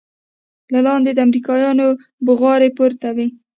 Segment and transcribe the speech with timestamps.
[0.73, 1.87] له لاندې د امريکايانو
[2.25, 3.27] بوغارې پورته وې.